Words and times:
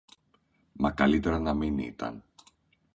Μα 0.71 0.91
καλύτερα 0.91 1.39
να 1.39 1.53
μην 1.53 1.77
ήταν 1.77 2.23